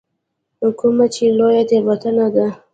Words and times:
کومه 0.79 1.05
چې 1.13 1.23
لویه 1.37 1.63
تېروتنه 1.69 2.27
ده. 2.35 2.47